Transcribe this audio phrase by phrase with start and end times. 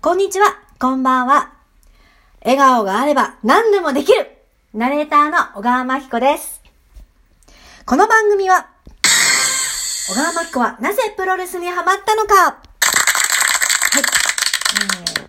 [0.00, 1.54] こんにちは、こんばんは。
[2.42, 4.30] 笑顔があれば何でもできる
[4.72, 6.62] ナレーターの小川真紀子です。
[7.84, 8.68] この番組は、
[10.08, 12.58] 小川真紀子はなぜプロレスにハマったのかはい。
[15.16, 15.28] えー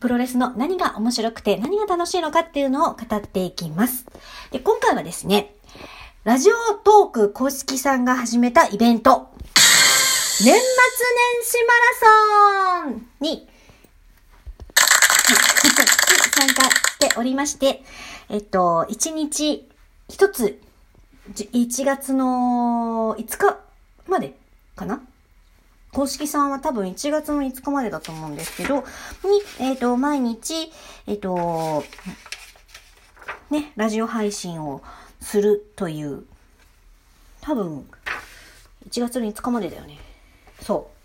[0.00, 4.04] プロレスの何が面白くて何が楽しいのかっていうのを語っていきます。
[4.50, 5.54] で、今回はですね、
[6.24, 9.28] ラジオトーク公式さんが始めたイベント、
[10.42, 10.60] 年末年
[11.42, 13.49] 始マラソンに、
[16.40, 17.82] 参加しておりまして、
[18.30, 19.68] えっと、1日
[20.08, 20.58] 1つ、
[21.34, 23.58] 1月の5日
[24.08, 24.34] まで
[24.74, 25.02] かな？
[25.92, 28.84] 公式さんは多分1月の5日までだと思うんですけど、に、
[29.58, 30.72] えっ、と、毎日、
[31.06, 31.84] えっ、と、
[33.50, 34.82] ね、ラジオ配信を
[35.20, 36.24] するという、
[37.40, 37.86] 多分、
[38.88, 39.98] 1月の5日までだよね。
[40.62, 40.99] そう。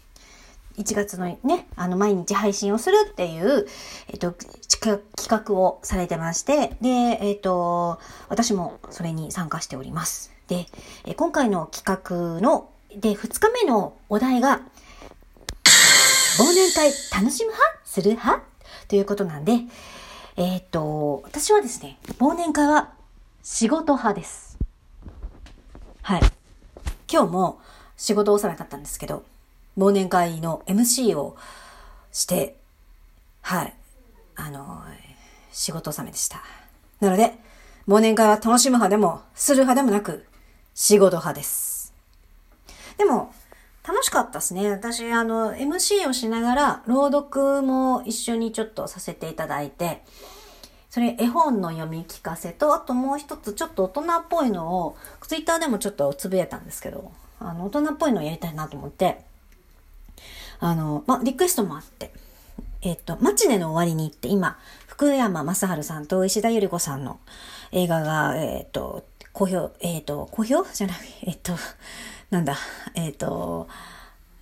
[0.78, 3.68] 1月のね、あの、毎日配信をするっていう、
[4.08, 6.90] えっ、と、企画をされてまして、で、
[7.22, 10.32] えっ、と、私もそれに参加しております。
[10.48, 10.68] で、
[11.06, 14.62] え今回の企画の、で、2日目のお題が、
[16.38, 17.80] 忘年会楽しむ派？
[17.86, 18.44] する派？
[18.88, 19.60] ということなんで、
[20.36, 22.94] えっ、と、私はですね、忘年会は
[23.42, 24.58] 仕事派です。
[26.02, 26.22] はい。
[27.10, 27.60] 今日も
[27.96, 29.24] 仕事を収めだったんですけど、
[29.78, 31.36] 忘年会の MC を
[32.12, 32.58] して、
[33.42, 33.74] はい。
[34.36, 34.84] あの、
[35.52, 36.42] 仕事納めでした。
[37.00, 37.34] なので、
[37.88, 40.26] 忘年会は楽しむ派でも、する派でもなく、
[40.74, 41.94] 仕事派です。
[42.98, 43.34] でも、
[43.88, 44.72] 楽しかったですね。
[44.72, 50.04] 私、あの、MC をしながら、朗読も一緒にちょっとさせていただいて、
[50.90, 59.24] それ絵本の読み聞かせと、あともう一つちょっと大人っぽいのを、ツイッターでもちょっとつぶやいたんですけど、あの、大人っぽいのをやりたいなと思って、
[60.60, 62.12] あの、ま、リクエストもあって、
[62.82, 64.58] えっ、と、マチネの終わりに行って、今、
[64.88, 67.20] 福山雅治さんと石田ゆり子さんの
[67.72, 69.04] 映画が、えっ、と、
[69.34, 70.64] 好評、えっ、と、好評？
[70.74, 71.54] じゃない、えっ、と、
[72.30, 72.56] なんだ、
[72.94, 73.68] えっ、と、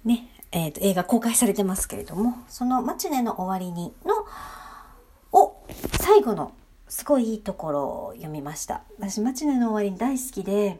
[0.03, 4.25] ね、えっ、と、映画公開されてますけれども、そのマチネの終わりにの、
[5.31, 5.55] を、
[5.99, 6.53] 最後の、
[6.89, 8.83] すごいいいところを読みました。
[8.99, 10.79] 私、マチネの終わりに大好きで、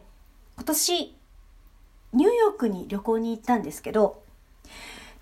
[0.56, 1.16] 今年、
[2.12, 4.22] ニューヨークに旅行に行ったんですけど、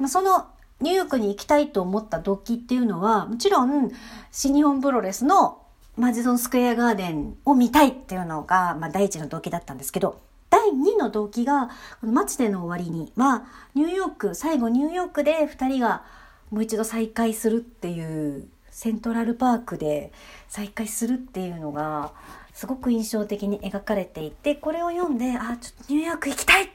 [0.08, 0.46] その
[0.80, 3.90] ニューヨークに行きたいと思った動機っていうのは、もちろん、
[4.30, 5.62] 新日本プロレスの
[5.96, 10.20] マジソンスクエアガーデンを見たいっていうのが、まあ、第一の動機だったんですけど、
[10.50, 11.70] 第2の動機が、
[12.00, 16.02] このマチでの終わりには、ニューヨーク、最後ニューヨークで2人が
[16.50, 20.12] もう一度再会するっていう、セントラルパークで
[20.48, 22.12] 再会するっていうのが、
[22.54, 26.68] すごく印象的に描かれていて、これを読んで、あ、ちょっとニューヨーク行きたいっ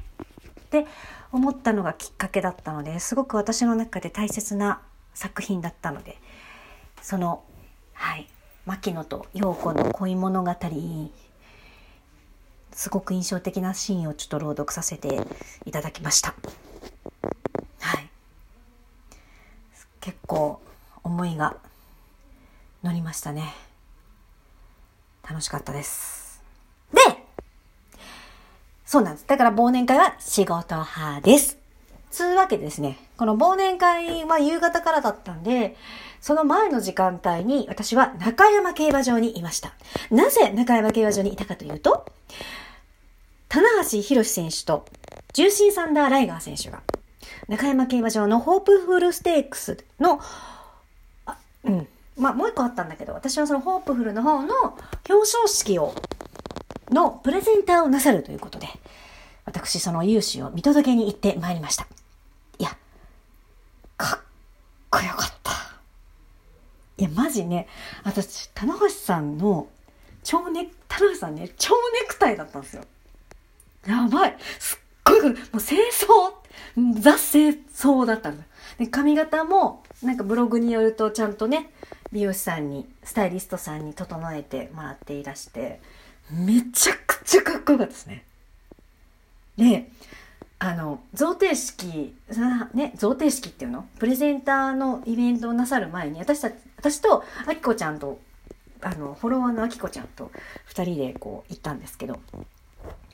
[0.82, 0.90] って
[1.32, 4.82] 思ったのがきっかけだったのですごく私の中で大切な
[5.14, 6.18] 作品だったので
[7.02, 7.44] その
[7.94, 8.28] はい
[8.66, 10.56] 牧野と陽子の恋物語
[12.74, 15.20] すごく印象的なシーンをちょっと朗読させて
[15.66, 16.36] いただきました。
[17.80, 18.08] はい。
[20.00, 20.62] 結構
[21.04, 21.58] 思いが
[22.84, 23.56] 乗りましたね。
[25.28, 26.17] 楽しかったです。
[28.88, 29.28] そうなんです。
[29.28, 31.58] だから忘年会は仕事派です。
[32.10, 35.76] つうわけですね、この忘年会は夕方からだったんで、
[36.22, 39.74] その前の時間帯に私は中山競馬場にいました。
[40.10, 42.06] なぜ中山競馬場にいたかというと、
[43.50, 44.86] 棚橋博選手と
[45.34, 46.82] 重心サンダーライガー選手が
[47.50, 50.22] 中山競馬場のホープフルステークスの、
[51.66, 51.88] うん。
[52.18, 54.56] まあ、もう一個あったんだけど、私はそのホープフルの方の
[55.08, 55.94] 表彰式を
[56.92, 58.68] のプレゼンターをなさるということで、
[59.46, 61.88] 私その勇姿を見届けに行ってまいりました。
[62.60, 62.78] いや、
[63.98, 64.20] かっ
[64.90, 65.52] こよかった。
[66.98, 67.68] いや、マジね、
[68.04, 69.68] 私、棚橋さんの
[70.24, 72.84] 蝶ネ、棚橋さんね、蝶ネクタイだったんですよ。
[73.88, 74.38] やばい。
[74.60, 76.34] すっごい、もう清掃、
[77.00, 78.44] ザ清掃だったんだ。
[78.78, 81.72] で、髪型も、なんかブログによるとちゃんとね、
[82.12, 85.80] 美容師さんに、スタイリストさんに整えてもらっていらして、
[86.32, 88.24] めちゃくちゃかっこよかったですね。
[89.58, 89.90] で、
[90.60, 92.16] あの、贈呈式、
[92.74, 93.86] ね、贈呈式っていうの？
[94.00, 98.20] プレゼンターのイベントをなさる前に、私たち、私と、あきこちゃんと、
[98.82, 100.32] あの、フォロワーのあきこちゃんと
[100.66, 102.20] 二人でこう行ったんですけど、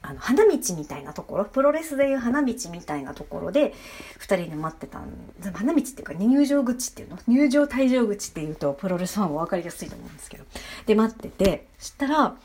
[0.02, 3.74] あの、花道みたいなところ、プロレスでいう花道みたいなところで、
[4.20, 5.08] 二人で待ってたん、
[5.54, 7.18] 花道っていうか入場口っていうの？
[7.28, 10.46] 入場退場口っていうと、プロレスファンは分かりやすいと思うんですけど。
[10.86, 12.36] で、待ってて、そしたら、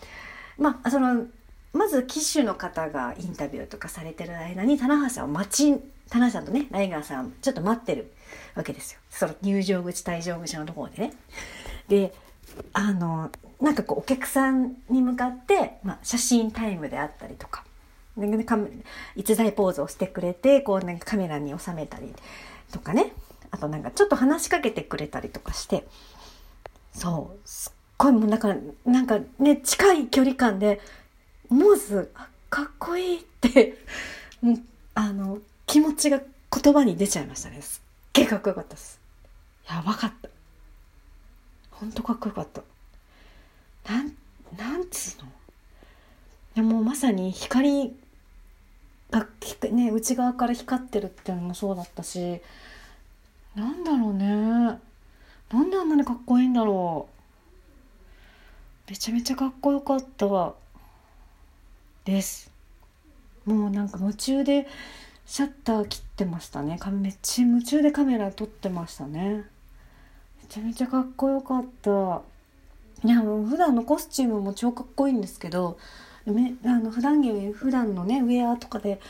[0.59, 1.27] まあ、その、
[1.73, 8.13] まず機種の方がインタビューとかされてる間に、棚橋さんを待ち、棚橋さんとね、ライガーさん、ちょっと待ってる
[8.55, 9.01] わけですよ。
[9.11, 11.13] その入場口、退場口のところでね。
[11.89, 12.15] で、
[12.73, 17.65] あの、なんかこうお客さんに向かって、まあ、写真タイムであったりとか、
[19.15, 22.13] 逸材ポーズをしてくれて、こうなんかカメラに収めたり
[22.73, 23.13] とかね。
[23.51, 25.87] あとなんかちょっと話しかけてくれたりとかして、
[26.93, 27.49] そう、
[27.99, 28.55] ごいもうなんか、
[28.87, 30.81] なんかね、近い距離感で、
[31.50, 32.12] 思わず、
[32.49, 33.77] かっこいいって
[34.41, 34.61] もう、
[34.95, 37.61] あの、気持ちが言葉に出ちゃいましたね。
[37.61, 39.00] すっげえかっこよかったです。
[39.69, 40.29] やばかった。
[41.73, 42.62] ほんとかっこよかった。
[43.93, 44.12] なん、
[44.56, 45.29] なんつうの？
[45.29, 45.31] い
[46.56, 47.95] やもうまさに光
[49.11, 49.27] が、
[49.71, 52.41] ね、内側から光ってるっていうのもそうだったし、
[53.55, 54.27] なんだろうね。
[54.27, 57.18] なんであんなにかっこいいんだろう。
[58.88, 60.55] めちゃめちゃかっこよかった
[62.05, 62.50] です。
[63.44, 64.67] もうなんか夢中で
[65.26, 66.79] シャッター切ってましたね。
[66.93, 69.44] めっちゃ夢中でカメラ撮ってましたね。
[70.43, 72.23] めちゃめちゃかっこよかった。
[73.05, 75.79] いや、もう普段のコスチュームも超かっこいいんですけど、
[76.32, 79.00] めあの普段着普段のねウェアとかで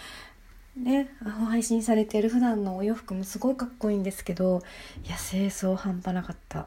[0.77, 1.11] ね
[1.49, 4.63] 配信されてる普段のお洋服もすごいかっこいいんですけど
[5.05, 6.67] いや清掃半端なかった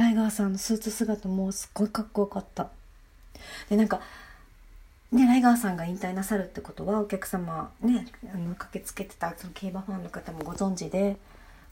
[0.00, 2.70] ライガーさんのスーツ姿もすっごいかっこよかった
[3.68, 4.00] でなんか
[5.12, 11.16] ね、ライガーさんが引退なさるってことはお客様ねあの駆けつけてたその競馬ファンの方もご存知で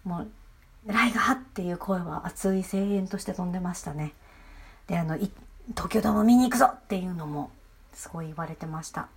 [0.05, 0.29] もう
[0.93, 4.13] 「ライガー!」っていう声は熱い声援として飛んでましたね。
[4.89, 7.51] であの東京ドーム見に行くぞっていうのも
[7.95, 9.09] すごい言われてました。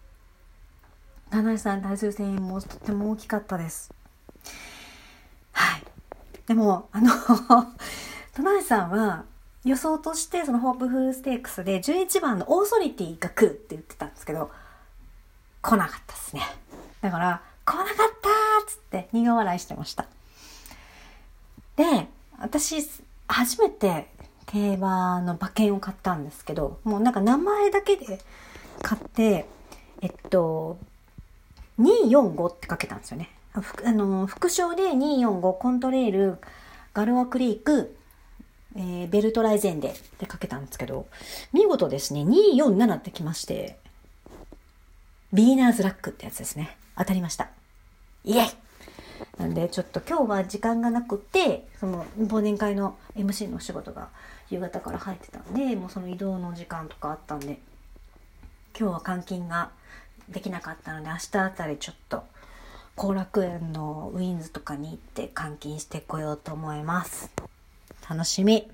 [1.31, 3.91] 七井さん大数声援もとっても大きかったです。
[5.51, 5.83] はい。
[6.45, 7.09] でも、あの
[8.35, 9.25] 七井さんは
[9.65, 14.49] 予想としてそのホープフルステークスで11番のオーソリティが来るって言ってたんですけど、
[15.61, 16.41] 来なかったですね。
[17.01, 18.05] だから、来なかったー
[18.63, 20.07] っつって苦笑いしてました。
[21.75, 22.07] で、
[22.39, 22.77] 私、
[23.27, 24.07] 初めて
[24.47, 28.19] 競馬の馬券を買ったんですけど、もうなんか名前だけで
[28.81, 29.45] 買って、
[30.01, 30.77] えっと、
[31.79, 33.29] 245ってかけたんですよね。
[33.53, 36.37] あの、副賞で245コントレール、
[36.93, 37.95] ガルワクリーク、
[38.75, 41.07] えー、ベルトライゼンデってかけたんですけど、
[41.53, 43.77] 見事ですね、247ってきまして、
[45.33, 46.77] ビーナーズラックってやつですね。
[46.97, 47.49] 当たりました。
[48.23, 48.47] イエイ
[49.37, 54.09] なんで、ちょっと今日は時間がなくて、その忘年会の MC のお仕事が
[54.49, 57.59] 夕方から入ってたんで、もうその移動の時間とかあったんで、
[58.77, 59.71] 今日は監禁が
[60.29, 62.23] できなかったので、明日あたりちょっと
[62.95, 67.31] 後楽園のウィンズとかに行って監禁してこようと思います。
[68.11, 68.69] 楽しみ。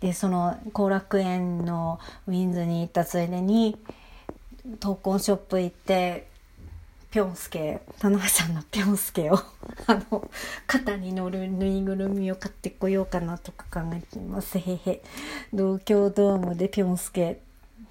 [0.00, 3.76] で、その後楽園のウィンズに行ったついでに、
[4.80, 6.26] 闘魂ショップ行って、
[7.10, 9.34] ぴょんすけ、棚橋さんのぴょんすけを
[9.86, 10.30] あの、
[10.66, 14.58] 肩に乗るぬいぐるみを買ってこようかなとか考えています。
[14.58, 15.02] へへ。
[15.50, 17.40] 東京ドームでぴょんすけ、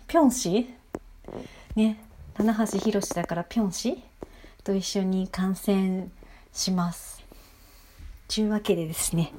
[0.07, 0.73] ぴょん氏
[1.75, 4.03] ね、棚橋宏だからぴょん氏
[4.63, 6.11] と一緒に観戦
[6.51, 7.23] します。
[8.27, 9.31] ちゅうわけでですね、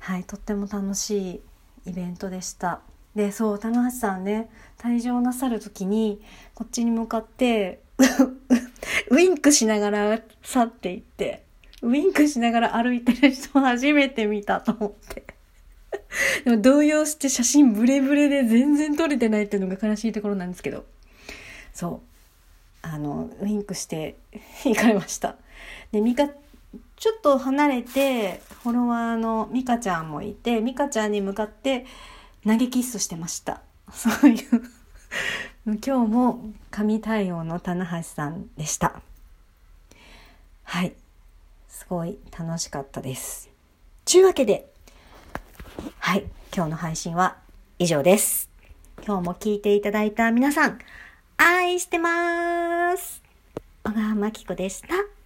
[0.00, 1.42] はい、とっても楽し
[1.86, 2.80] いイベントでした。
[3.14, 6.20] で、そう、棚橋さんね、退場なさる時に、
[6.54, 7.82] こっちに向かって、
[9.10, 11.44] ウィンクしながら去っていって、
[11.82, 15.24] ウィンクしながら歩いてる人初めて見たと思って。
[16.44, 20.84] でも動揺して写真ブレブレで全然撮れてないっていうのが悲しいところなんですけど。
[21.72, 22.10] そう。
[22.82, 24.16] あの、ウィンクして
[24.64, 25.36] 行かれました。
[25.92, 26.30] で、ミカ、
[26.96, 31.86] ちょっと離れて、フォロワーのミカちゃんもいて、ミカちゃんに向かって
[32.46, 33.62] 投げキッスしてました。
[33.92, 34.62] そういう
[35.66, 39.00] 今日も神対応の棚橋さんでした。
[40.64, 40.94] はい。
[41.68, 43.50] すごい楽しかったです。
[44.04, 44.72] ちゅうわけで、
[45.98, 46.24] はい。
[46.54, 47.38] 今日の配信は
[47.78, 48.50] 以上です。
[49.04, 50.78] 今日も聞いていただいた皆さん、
[51.36, 53.22] 愛してます。
[53.84, 55.19] 小川真紀子でした。